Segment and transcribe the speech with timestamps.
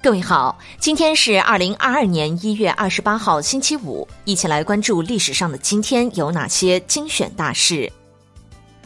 [0.00, 7.92] 各位好，今天是二零二二年一月二十八号，星期五，一起来关注历史上的今天有哪些精选大事。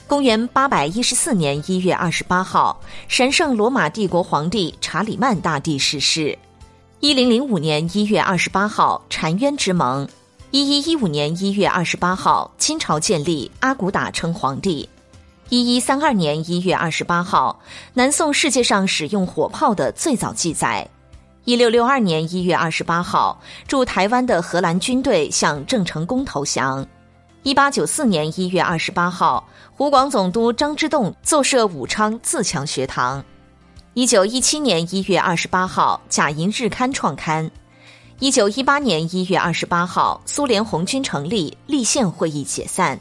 [0.07, 6.37] 公元八百一十四年一月二十八号，神圣罗马帝国皇帝查理曼大帝逝世。
[7.01, 10.09] 一零零五年一月二十八号，澶渊之盟。
[10.51, 14.89] 一一一五年一月二十八号，清朝建立，阿骨打称皇帝。
[15.51, 17.61] 一一三二年一月二十八号，
[17.93, 20.89] 南宋世界上使用火炮的最早记载。
[21.45, 26.87] 一六六二年一月二十八号，驻台湾的荷兰军队向郑成功投降。
[27.43, 29.45] 一八九四年一月二十八号，
[29.75, 33.25] 湖广总督张之洞奏设武昌自强学堂。
[33.95, 37.51] 一九一七年一月二十八号，甲寅日刊创刊。
[38.21, 43.01] 一九一八年一月二十八号，苏联红军成立，立宪会议解散。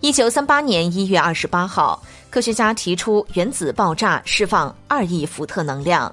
[0.00, 6.10] 一九三八年一月二十八号，科学家提出原子爆炸释放二亿伏特能量。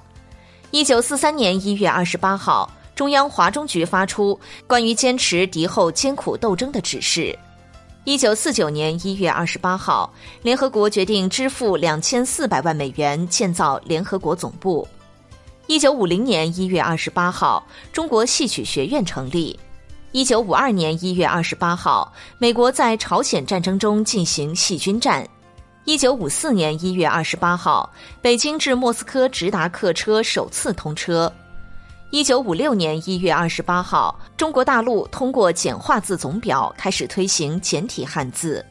[0.76, 7.34] 一九四三年一月二十八号，中央华中局发出关于坚持敌后艰苦斗争的指示。
[8.04, 14.86] 一九四九年一月二十八号，联合国决定支付两千四百万美元建造联合国总部。
[15.68, 19.58] 一九五零年一月二十八号，中国戏曲学院成立。
[20.12, 25.26] 一九五二年一月二十八号，美国在朝鲜战争中进行细菌战。
[25.86, 27.88] 一九五四年一月二十八号，
[28.20, 31.32] 北京至莫斯科直达客车首次通车。
[32.10, 38.66] 一九五六年一月二十八号，中国大陆通过简化字总表开始推行简体汉字。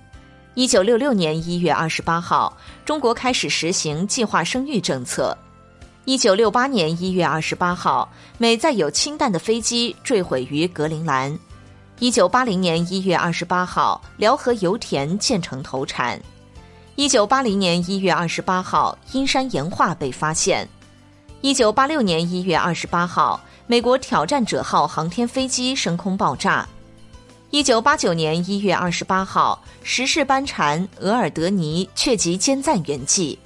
[0.54, 2.52] 一九六六年一月二十八号，
[2.84, 5.38] 中国开始实行计划生育政策。
[6.06, 11.38] 一九六八年一月二十八号，美载有氢弹的飞机坠毁于格陵兰。
[12.00, 16.20] 一九八零年一月二十八号，辽河油田建成投产。
[16.96, 20.68] 一九八零年一月二十八号，阴山岩画被发现。
[21.40, 26.64] 一九八六年一月二十八号，美国挑战者号航天飞机升空爆炸。
[27.50, 33.36] 一九八九年一月二十八号，时事班禅额尔德尼确疾坚赞圆寂。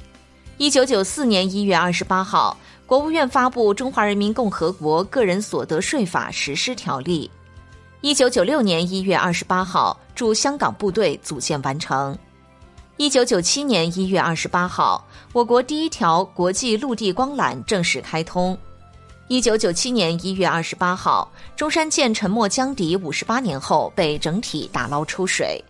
[0.59, 7.31] 一九九四年一月二十八号，国务院发布《中华人民共和国个人所得税法实施条例》。
[8.03, 12.17] 一九九六年一月二十八号，驻香港部队组建完成。
[12.99, 18.59] 一九九七年一月二十八号，我国第一条国际陆地光缆正式开通。
[19.29, 25.65] 一九九七年一月二十八号，中山舰沉没江底五十八年后被整体打捞出水。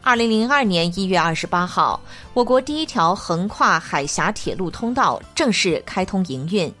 [0.00, 2.00] 二零零二年一月二十八号，
[2.32, 6.72] 我国第一条横跨海峡铁路通道正式开通营运。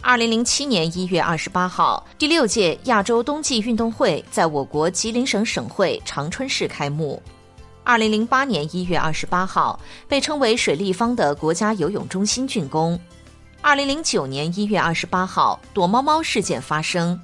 [0.00, 7.22] 二零零七年一月二十八号，第六届亚洲冬季运动会在我国吉林省省会长春市开幕。
[7.86, 12.98] 二零零八年一月二十八号，被称为“水立方”的国家游泳中心竣工。
[13.60, 17.18] 二零零九年一月二十八号，躲猫猫事件发生。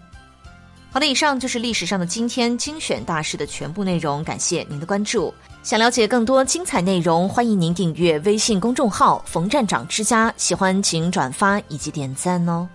[0.93, 5.35] 好的，以上就是历史上的今天精选大事的全部内容，感谢您的关注。
[5.65, 12.69] 想了解更多精彩内容，欢迎您订阅微信公众号“冯站长之家”，喜欢请转发以及点赞哦。